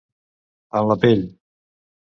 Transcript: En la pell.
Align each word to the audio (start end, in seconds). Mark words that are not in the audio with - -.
En 0.81 0.89
la 0.93 0.99
pell. 1.05 1.25